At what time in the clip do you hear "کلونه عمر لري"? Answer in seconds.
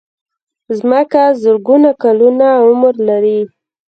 2.03-3.39